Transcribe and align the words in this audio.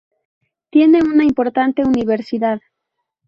Tiene 0.71 1.03
una 1.03 1.23
importante 1.25 1.85
universidad. 1.85 2.59